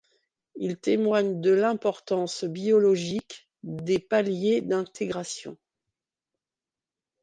[0.55, 5.59] Il témoigne de l'importance biologique des paliers d'intégration.